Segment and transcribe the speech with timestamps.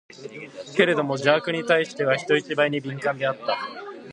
[0.75, 3.55] けれども邪悪に対しては、人一倍に敏感であった。